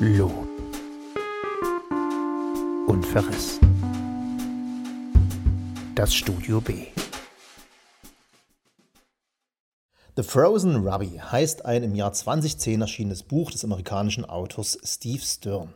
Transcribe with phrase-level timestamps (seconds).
[0.00, 0.48] Lob
[2.88, 3.60] und Verriss.
[5.94, 6.86] Das Studio B.
[10.16, 15.72] The Frozen Ruby heißt ein im Jahr 2010 erschienenes Buch des amerikanischen Autors Steve Stern.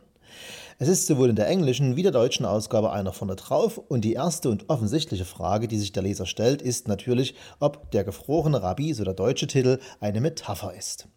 [0.79, 4.13] Es ist sowohl in der englischen wie der deutschen Ausgabe einer vorne drauf und die
[4.13, 8.93] erste und offensichtliche Frage, die sich der Leser stellt, ist natürlich, ob der gefrorene Rabbi,
[8.93, 11.07] so der deutsche Titel, eine Metapher ist.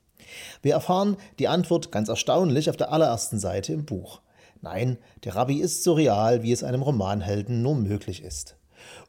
[0.63, 4.21] Wir erfahren die Antwort ganz erstaunlich auf der allerersten Seite im Buch.
[4.61, 8.57] Nein, der Rabbi ist so real, wie es einem Romanhelden nur möglich ist.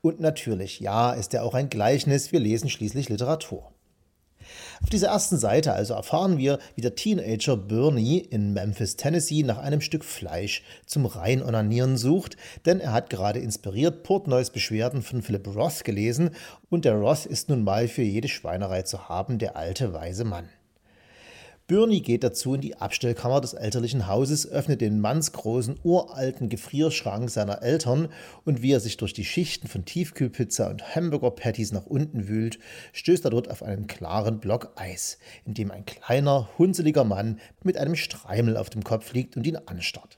[0.01, 3.73] Und natürlich, ja, ist er auch ein Gleichnis, wir lesen schließlich Literatur.
[4.81, 9.57] Auf dieser ersten Seite also erfahren wir, wie der Teenager Bernie in Memphis, Tennessee nach
[9.57, 12.35] einem Stück Fleisch zum Reinonanieren sucht,
[12.65, 16.31] denn er hat gerade inspiriert Portnoys Beschwerden von Philip Roth gelesen
[16.69, 20.49] und der Roth ist nun mal für jede Schweinerei zu haben, der alte weise Mann.
[21.65, 27.61] Birney geht dazu in die Abstellkammer des elterlichen Hauses, öffnet den mannsgroßen, uralten Gefrierschrank seiner
[27.61, 28.09] Eltern
[28.43, 32.59] und wie er sich durch die Schichten von Tiefkühlpizza und Hamburger-Patties nach unten wühlt,
[32.91, 37.77] stößt er dort auf einen klaren Block Eis, in dem ein kleiner, hunseliger Mann mit
[37.77, 40.17] einem Streimel auf dem Kopf liegt und ihn anstarrt.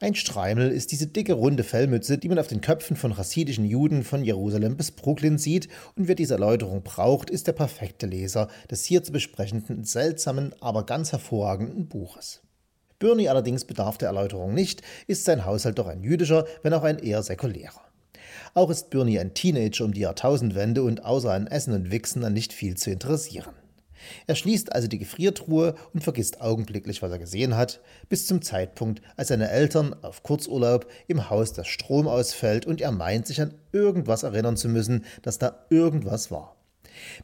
[0.00, 4.02] Ein Streimel ist diese dicke runde Fellmütze, die man auf den Köpfen von chassidischen Juden
[4.02, 8.84] von Jerusalem bis Brooklyn sieht, und wer diese Erläuterung braucht, ist der perfekte Leser des
[8.84, 12.42] hier zu besprechenden seltsamen, aber ganz hervorragenden Buches.
[12.98, 16.98] Bernie allerdings bedarf der Erläuterung nicht, ist sein Haushalt doch ein jüdischer, wenn auch ein
[16.98, 17.80] eher säkulärer.
[18.52, 22.32] Auch ist Bernie ein Teenager um die Jahrtausendwende und außer an Essen und Wichsen an
[22.32, 23.54] nicht viel zu interessieren.
[24.26, 29.02] Er schließt also die Gefriertruhe und vergisst augenblicklich, was er gesehen hat, bis zum Zeitpunkt,
[29.16, 33.54] als seine Eltern auf Kurzurlaub im Haus der Strom ausfällt und er meint, sich an
[33.72, 36.56] irgendwas erinnern zu müssen, dass da irgendwas war.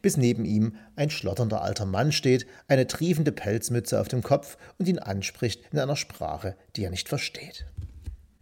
[0.01, 4.87] Bis neben ihm ein schlotternder alter Mann steht, eine triefende Pelzmütze auf dem Kopf und
[4.87, 7.65] ihn anspricht in einer Sprache, die er nicht versteht.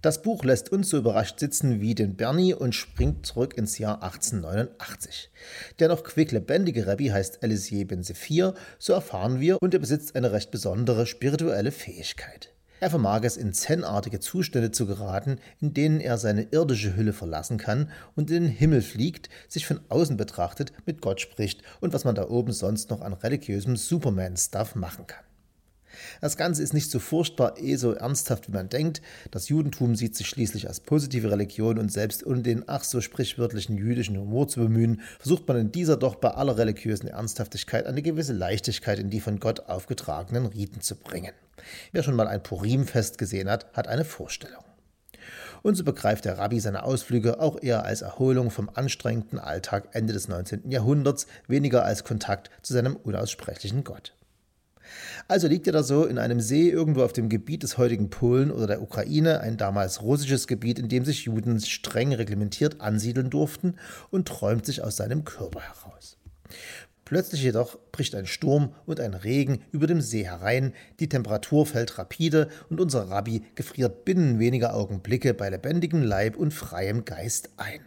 [0.06, 4.04] Das Buch lässt uns so überrascht sitzen wie den Bernie und springt zurück ins Jahr
[4.04, 5.32] 1889.
[5.80, 10.32] Der noch quicklebendige Rabbi heißt Elisier Ben Sephir, so erfahren wir, und er besitzt eine
[10.32, 12.54] recht besondere spirituelle Fähigkeit.
[12.82, 17.58] Er vermag es, in zen-artige Zustände zu geraten, in denen er seine irdische Hülle verlassen
[17.58, 22.04] kann und in den Himmel fliegt, sich von außen betrachtet, mit Gott spricht und was
[22.04, 25.26] man da oben sonst noch an religiösem Superman-Stuff machen kann.
[26.22, 29.02] Das Ganze ist nicht so furchtbar eh so ernsthaft, wie man denkt.
[29.32, 33.78] Das Judentum sieht sich schließlich als positive Religion und selbst um den ach so sprichwörtlichen
[33.78, 38.34] jüdischen Humor zu bemühen, versucht man in dieser doch bei aller religiösen Ernsthaftigkeit eine gewisse
[38.34, 41.34] Leichtigkeit in die von Gott aufgetragenen Riten zu bringen.
[41.92, 44.64] Wer schon mal ein Purimfest gesehen hat, hat eine Vorstellung.
[45.64, 50.14] Und so begreift der Rabbi seine Ausflüge auch eher als Erholung vom anstrengenden Alltag Ende
[50.14, 50.70] des 19.
[50.70, 54.14] Jahrhunderts, weniger als Kontakt zu seinem unaussprechlichen Gott.
[55.28, 58.52] Also liegt er da so in einem See irgendwo auf dem Gebiet des heutigen Polen
[58.52, 63.76] oder der Ukraine, ein damals russisches Gebiet, in dem sich Juden streng reglementiert ansiedeln durften,
[64.12, 66.18] und träumt sich aus seinem Körper heraus.
[67.06, 72.00] Plötzlich jedoch bricht ein Sturm und ein Regen über dem See herein, die Temperatur fällt
[72.00, 77.82] rapide und unser Rabbi gefriert binnen weniger Augenblicke bei lebendigem Leib und freiem Geist ein.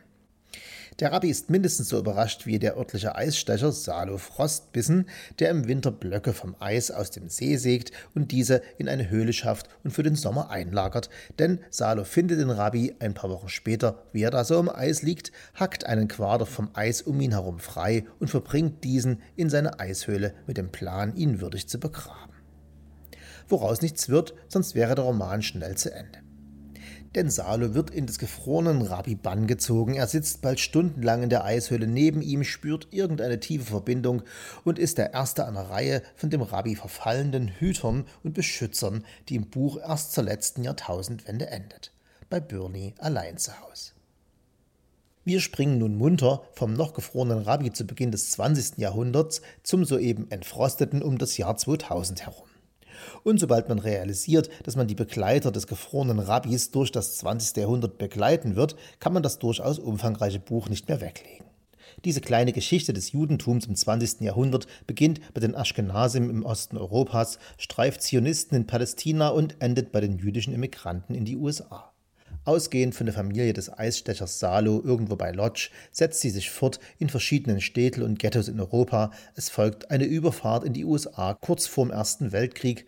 [1.01, 5.93] Der Rabbi ist mindestens so überrascht wie der örtliche Eisstecher Salo Frostbissen, der im Winter
[5.93, 10.03] Blöcke vom Eis aus dem See sägt und diese in eine Höhle schafft und für
[10.03, 11.09] den Sommer einlagert.
[11.39, 15.03] Denn Salo findet den Rabbi ein paar Wochen später, wie er da so im Eis
[15.03, 19.79] liegt, hackt einen Quader vom Eis um ihn herum frei und verbringt diesen in seine
[19.79, 22.35] Eishöhle mit dem Plan, ihn würdig zu begraben.
[23.47, 26.28] Woraus nichts wird, sonst wäre der Roman schnell zu Ende.
[27.19, 29.95] Denn Salo wird in des gefrorenen Rabbi Bann gezogen.
[29.95, 34.23] Er sitzt bald stundenlang in der Eishöhle neben ihm, spürt irgendeine tiefe Verbindung
[34.63, 39.51] und ist der erste einer Reihe von dem Rabbi verfallenden Hütern und Beschützern, die im
[39.51, 41.93] Buch erst zur letzten Jahrtausendwende endet.
[42.31, 43.95] Bei Bernie allein zu Hause.
[45.25, 48.79] Wir springen nun munter vom noch gefrorenen Rabbi zu Beginn des 20.
[48.79, 52.47] Jahrhunderts zum soeben entfrosteten um das Jahr 2000 herum.
[53.25, 57.57] Und sobald man realisiert, dass man die Begleiter des gefrorenen Rabbis durch das 20.
[57.57, 61.47] Jahrhundert begleiten wird, kann man das durchaus umfangreiche Buch nicht mehr weglegen.
[62.05, 64.21] Diese kleine Geschichte des Judentums im 20.
[64.21, 70.01] Jahrhundert beginnt bei den Aschkenasim im Osten Europas, streift Zionisten in Palästina und endet bei
[70.01, 71.93] den jüdischen Immigranten in die USA.
[72.49, 77.11] Ausgehend von der Familie des Eisstechers Salo irgendwo bei Lodz setzt sie sich fort in
[77.11, 79.11] verschiedenen Städten und Ghettos in Europa.
[79.35, 82.87] Es folgt eine Überfahrt in die USA kurz vorm Ersten Weltkrieg.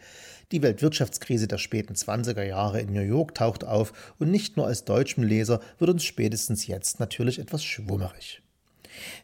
[0.51, 4.87] Die Weltwirtschaftskrise der späten 20er Jahre in New York taucht auf und nicht nur als
[4.87, 8.41] deutschem Leser wird uns spätestens jetzt natürlich etwas schwummerig.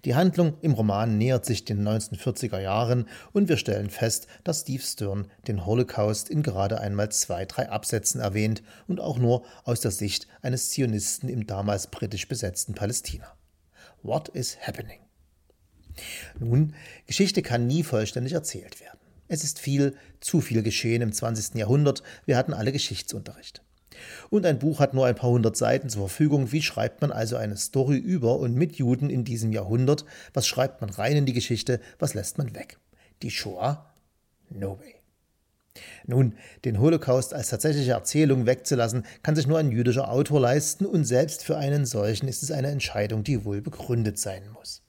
[0.04, 4.82] Die Handlung im Roman nähert sich den 1940er Jahren und wir stellen fest, dass Steve
[4.82, 9.90] Stern den Holocaust in gerade einmal zwei, drei Absätzen erwähnt und auch nur aus der
[9.90, 13.36] Sicht eines Zionisten im damals britisch besetzten Palästina.
[14.02, 15.00] What is happening?
[16.38, 16.74] Nun,
[17.06, 18.98] Geschichte kann nie vollständig erzählt werden.
[19.28, 21.56] Es ist viel, zu viel geschehen im 20.
[21.56, 23.62] Jahrhundert, wir hatten alle Geschichtsunterricht.
[24.30, 26.52] Und ein Buch hat nur ein paar hundert Seiten zur Verfügung.
[26.52, 30.04] Wie schreibt man also eine Story über und mit Juden in diesem Jahrhundert?
[30.34, 31.80] Was schreibt man rein in die Geschichte?
[31.98, 32.78] Was lässt man weg?
[33.22, 33.86] Die Shoah?
[34.50, 34.96] No way.
[36.06, 36.34] Nun,
[36.64, 41.44] den Holocaust als tatsächliche Erzählung wegzulassen, kann sich nur ein jüdischer Autor leisten und selbst
[41.44, 44.82] für einen solchen ist es eine Entscheidung, die wohl begründet sein muss.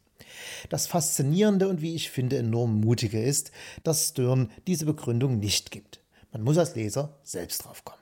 [0.70, 3.52] Das Faszinierende und wie ich finde enorm mutige ist,
[3.84, 6.02] dass Stern diese Begründung nicht gibt.
[6.32, 8.02] Man muss als Leser selbst drauf kommen.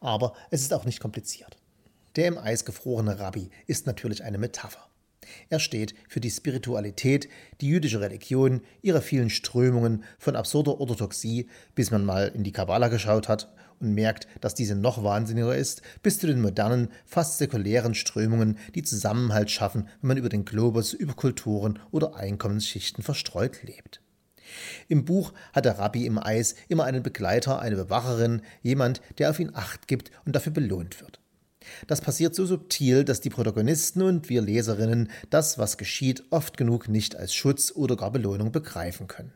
[0.00, 1.56] Aber es ist auch nicht kompliziert.
[2.16, 4.90] Der im Eis gefrorene Rabbi ist natürlich eine Metapher.
[5.48, 7.28] Er steht für die Spiritualität,
[7.60, 12.88] die jüdische Religion, ihre vielen Strömungen von absurder Orthodoxie, bis man mal in die Kabbala
[12.88, 17.94] geschaut hat und merkt, dass diese noch wahnsinniger ist, bis zu den modernen, fast säkulären
[17.94, 24.00] Strömungen, die Zusammenhalt schaffen, wenn man über den Globus, über Kulturen oder Einkommensschichten verstreut lebt.
[24.88, 29.40] Im Buch hat der Rabbi im Eis immer einen Begleiter, eine Bewacherin, jemand, der auf
[29.40, 31.20] ihn Acht gibt und dafür belohnt wird.
[31.86, 36.88] Das passiert so subtil, dass die Protagonisten und wir Leserinnen das, was geschieht, oft genug
[36.88, 39.32] nicht als Schutz oder gar Belohnung begreifen können.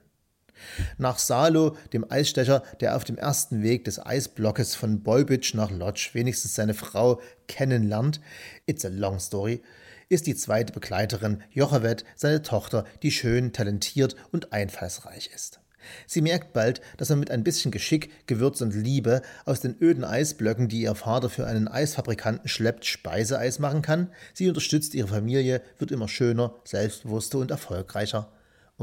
[0.99, 6.11] Nach Salo, dem Eisstecher, der auf dem ersten Weg des Eisblockes von Boybitch nach Lodge
[6.13, 8.21] wenigstens seine Frau kennenlernt,
[8.67, 9.63] it's a long story,
[10.09, 15.61] ist die zweite Begleiterin Jochewet seine Tochter, die schön, talentiert und einfallsreich ist.
[16.07, 20.05] Sie merkt bald, dass man mit ein bisschen Geschick, Gewürz und Liebe aus den öden
[20.05, 24.11] Eisblöcken, die ihr Vater für einen Eisfabrikanten schleppt, Speiseeis machen kann.
[24.33, 28.31] Sie unterstützt ihre Familie, wird immer schöner, selbstbewusster und erfolgreicher,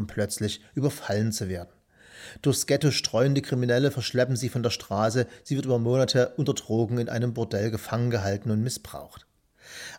[0.01, 1.69] um plötzlich überfallen zu werden.
[2.41, 6.97] Durchs Ghetto streuende Kriminelle verschleppen sie von der Straße, sie wird über Monate unter Drogen
[6.97, 9.25] in einem Bordell gefangen gehalten und missbraucht.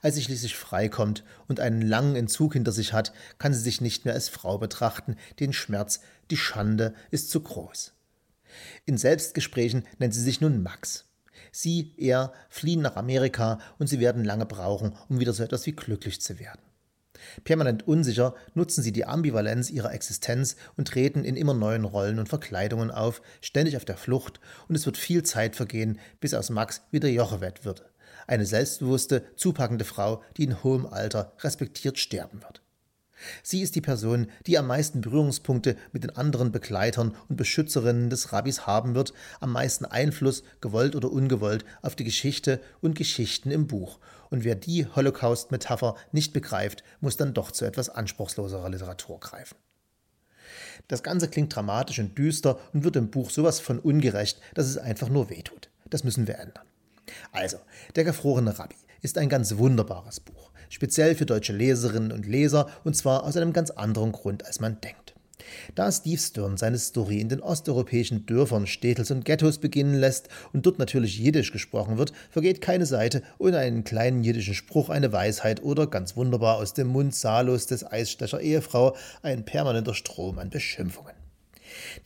[0.02, 4.04] Als sie schließlich freikommt und einen langen Entzug hinter sich hat, kann sie sich nicht
[4.04, 6.00] mehr als Frau betrachten, den Schmerz,
[6.30, 7.92] die Schande ist zu groß.
[8.84, 11.06] In Selbstgesprächen nennt sie sich nun Max.
[11.52, 15.72] Sie, er fliehen nach Amerika und sie werden lange brauchen, um wieder so etwas wie
[15.72, 16.60] glücklich zu werden.
[17.44, 22.28] Permanent unsicher nutzen sie die Ambivalenz ihrer Existenz und treten in immer neuen Rollen und
[22.28, 26.82] Verkleidungen auf, ständig auf der Flucht, und es wird viel Zeit vergehen, bis aus Max
[26.90, 27.84] wieder Jochewett wird
[28.26, 32.62] eine selbstbewusste, zupackende Frau, die in hohem Alter respektiert sterben wird.
[33.42, 38.32] Sie ist die Person, die am meisten Berührungspunkte mit den anderen Begleitern und Beschützerinnen des
[38.32, 43.66] Rabbis haben wird, am meisten Einfluss, gewollt oder ungewollt, auf die Geschichte und Geschichten im
[43.66, 43.98] Buch.
[44.30, 49.56] Und wer die Holocaust-Metapher nicht begreift, muss dann doch zu etwas anspruchsloserer Literatur greifen.
[50.88, 54.78] Das Ganze klingt dramatisch und düster und wird im Buch sowas von ungerecht, dass es
[54.78, 55.68] einfach nur wehtut.
[55.88, 56.64] Das müssen wir ändern.
[57.32, 57.58] Also,
[57.96, 62.96] Der gefrorene Rabbi ist ein ganz wunderbares Buch, speziell für deutsche Leserinnen und Leser, und
[62.96, 65.14] zwar aus einem ganz anderen Grund, als man denkt.
[65.74, 70.64] Da Steve Stern seine Story in den osteuropäischen Dörfern, Städtels und Ghettos beginnen lässt und
[70.64, 75.62] dort natürlich Jiddisch gesprochen wird, vergeht keine Seite ohne einen kleinen jiddischen Spruch, eine Weisheit
[75.62, 81.21] oder ganz wunderbar aus dem Mund Salos des Eisstecher Ehefrau ein permanenter Strom an Beschimpfungen.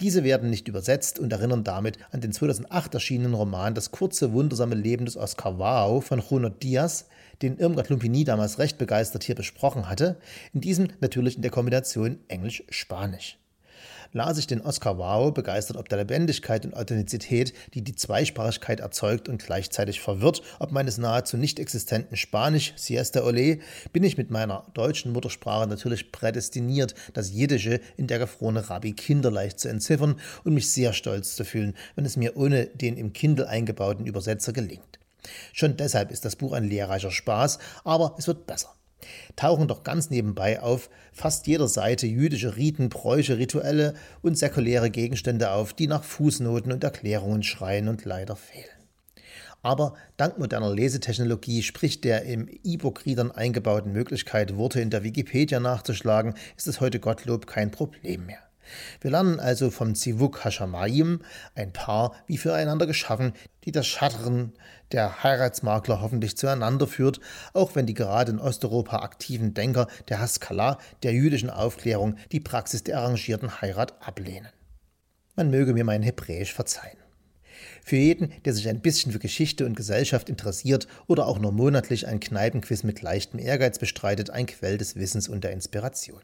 [0.01, 4.75] Diese werden nicht übersetzt und erinnern damit an den 2008 erschienenen Roman Das kurze, wundersame
[4.75, 7.07] Leben des Oscar Wao von Juno Diaz,
[7.43, 10.17] den Irmgard Lumpini damals recht begeistert hier besprochen hatte,
[10.53, 13.39] in diesem natürlich in der Kombination Englisch-Spanisch
[14.13, 19.29] las ich den Oscar Wow begeistert ob der Lebendigkeit und Authentizität, die die Zweisprachigkeit erzeugt
[19.29, 23.59] und gleichzeitig verwirrt, ob meines nahezu nicht existenten Spanisch, Siesta Ole,
[23.93, 29.61] bin ich mit meiner deutschen Muttersprache natürlich prädestiniert, das Jiddische in der gefrorene Rabbi kinderleicht
[29.61, 33.49] zu entziffern und mich sehr stolz zu fühlen, wenn es mir ohne den im Kindle
[33.49, 34.99] eingebauten Übersetzer gelingt.
[35.53, 38.77] Schon deshalb ist das Buch ein lehrreicher Spaß, aber es wird besser
[39.37, 45.51] tauchen doch ganz nebenbei auf fast jeder Seite jüdische Riten, Bräuche, Rituelle und säkuläre Gegenstände
[45.51, 48.67] auf, die nach Fußnoten und Erklärungen schreien und leider fehlen.
[49.63, 56.35] Aber dank moderner Lesetechnologie, sprich der im E-Book-Readern eingebauten Möglichkeit, Worte in der Wikipedia nachzuschlagen,
[56.57, 58.46] ist es heute Gottlob kein Problem mehr.
[59.01, 61.21] Wir lernen also vom Zivuk Hashamayim,
[61.55, 63.33] ein Paar wie füreinander geschaffen,
[63.65, 64.53] die das Schattern
[64.93, 67.21] der Heiratsmakler hoffentlich zueinander führt,
[67.53, 72.85] auch wenn die gerade in Osteuropa aktiven Denker der Haskalah, der jüdischen Aufklärung, die Praxis
[72.85, 74.49] der arrangierten Heirat ablehnen.
[75.35, 76.99] Man möge mir mein Hebräisch verzeihen.
[77.85, 82.07] Für jeden, der sich ein bisschen für Geschichte und Gesellschaft interessiert oder auch nur monatlich
[82.07, 86.21] ein Kneipenquiz mit leichtem Ehrgeiz bestreitet, ein Quell des Wissens und der Inspiration.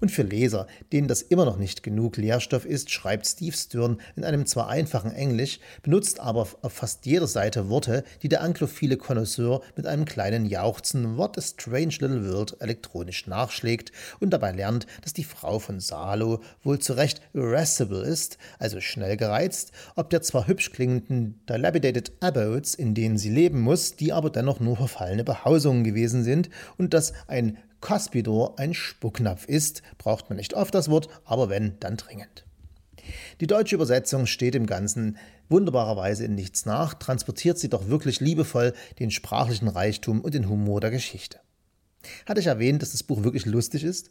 [0.00, 4.24] Und für Leser, denen das immer noch nicht genug Lehrstoff ist, schreibt Steve Stern in
[4.24, 9.62] einem zwar einfachen Englisch, benutzt aber auf fast jeder Seite Worte, die der anglophile Connoisseur
[9.76, 15.12] mit einem kleinen Jauchzen What a Strange Little World elektronisch nachschlägt und dabei lernt, dass
[15.12, 20.46] die Frau von Salo wohl zu Recht irascible ist, also schnell gereizt, ob der zwar
[20.46, 25.84] hübsch klingenden dilapidated abodes, in denen sie leben muss, die aber dennoch nur verfallene Behausungen
[25.84, 31.08] gewesen sind und dass ein Cuspidor ein Spucknapf ist, braucht man nicht oft das Wort,
[31.24, 32.46] aber wenn, dann dringend.
[33.40, 38.72] Die deutsche Übersetzung steht im Ganzen wunderbarerweise in nichts nach, transportiert sie doch wirklich liebevoll
[38.98, 41.40] den sprachlichen Reichtum und den Humor der Geschichte.
[42.26, 44.10] Hatte ich erwähnt, dass das Buch wirklich lustig ist?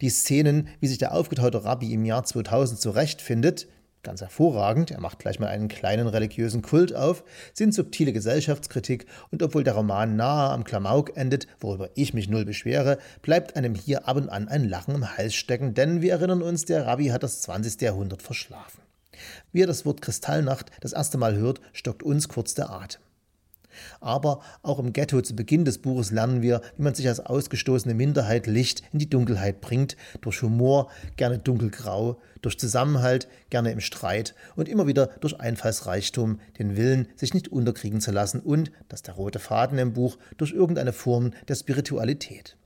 [0.00, 3.68] Die Szenen, wie sich der aufgetaute Rabbi im Jahr 2000 zurechtfindet,
[4.08, 9.42] ganz hervorragend, er macht gleich mal einen kleinen religiösen Kult auf, sind subtile Gesellschaftskritik und
[9.42, 14.08] obwohl der Roman nahe am Klamauk endet, worüber ich mich null beschwere, bleibt einem hier
[14.08, 17.22] ab und an ein Lachen im Hals stecken, denn wir erinnern uns, der Rabbi hat
[17.22, 17.82] das 20.
[17.82, 18.80] Jahrhundert verschlafen.
[19.52, 23.02] Wie er das Wort Kristallnacht das erste Mal hört, stockt uns kurz der Atem.
[24.00, 27.94] Aber auch im Ghetto zu Beginn des Buches lernen wir, wie man sich als ausgestoßene
[27.94, 34.34] Minderheit Licht in die Dunkelheit bringt, durch Humor, gerne dunkelgrau, durch Zusammenhalt, gerne im Streit
[34.56, 39.06] und immer wieder durch Einfallsreichtum, den Willen, sich nicht unterkriegen zu lassen und, das ist
[39.06, 42.56] der rote Faden im Buch, durch irgendeine Form der Spiritualität.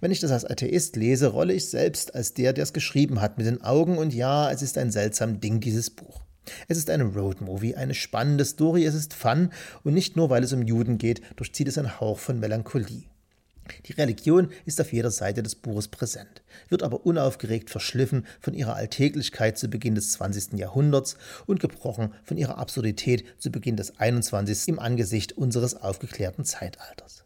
[0.00, 3.38] Wenn ich das als Atheist lese, rolle ich selbst als der, der es geschrieben hat,
[3.38, 6.22] mit den Augen und ja, es ist ein seltsam Ding, dieses Buch.
[6.68, 9.50] Es ist eine Roadmovie, eine spannende Story, es ist Fun
[9.82, 13.04] und nicht nur, weil es um Juden geht, durchzieht es einen Hauch von Melancholie.
[13.86, 18.76] Die Religion ist auf jeder Seite des Buches präsent, wird aber unaufgeregt verschliffen von ihrer
[18.76, 20.58] Alltäglichkeit zu Beginn des 20.
[20.58, 24.68] Jahrhunderts und gebrochen von ihrer Absurdität zu Beginn des 21.
[24.68, 27.23] im Angesicht unseres aufgeklärten Zeitalters.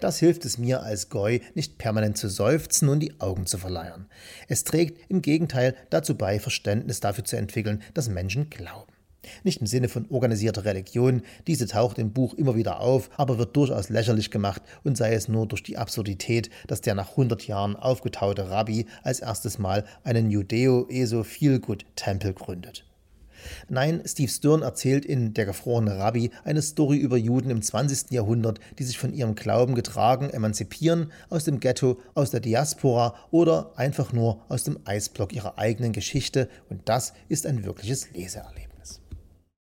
[0.00, 4.06] Das hilft es mir als Goi, nicht permanent zu seufzen und die Augen zu verleiern.
[4.48, 8.92] Es trägt im Gegenteil dazu bei, Verständnis dafür zu entwickeln, dass Menschen glauben.
[9.42, 13.56] Nicht im Sinne von organisierter Religion, diese taucht im Buch immer wieder auf, aber wird
[13.56, 17.76] durchaus lächerlich gemacht und sei es nur durch die Absurdität, dass der nach 100 Jahren
[17.76, 22.84] aufgetaute Rabbi als erstes Mal einen Judeo-Eso-Feelgood-Tempel gründet.
[23.68, 28.10] Nein, Steve Stern erzählt in Der gefrorene Rabbi eine Story über Juden im 20.
[28.10, 33.72] Jahrhundert, die sich von ihrem Glauben getragen emanzipieren, aus dem Ghetto, aus der Diaspora oder
[33.76, 38.73] einfach nur aus dem Eisblock ihrer eigenen Geschichte und das ist ein wirkliches Leseerlebnis.